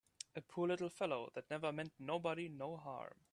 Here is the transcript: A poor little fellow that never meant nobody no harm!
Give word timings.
A 0.35 0.41
poor 0.41 0.67
little 0.67 0.89
fellow 0.89 1.29
that 1.35 1.47
never 1.51 1.71
meant 1.71 1.93
nobody 1.99 2.49
no 2.49 2.75
harm! 2.75 3.13